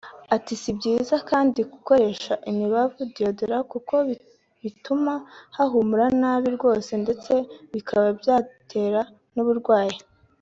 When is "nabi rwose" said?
6.21-6.91